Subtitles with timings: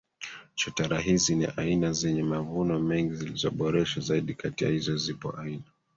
[0.55, 5.71] Chotara hizi ni aina zenye mavuno mengi zilizoboreshwa zaidi kati ya hizo zipo aina